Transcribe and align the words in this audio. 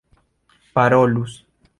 parolus 0.73 1.31